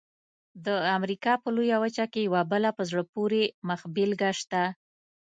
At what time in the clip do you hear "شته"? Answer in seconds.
4.39-4.63